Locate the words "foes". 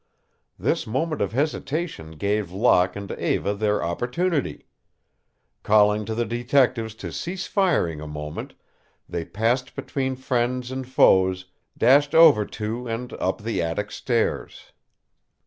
10.89-11.45